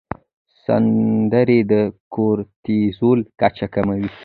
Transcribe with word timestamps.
سندرې 0.65 1.59
د 1.71 1.73
کورتیزول 2.13 3.19
کچه 3.39 3.67
کموي. 3.73 4.07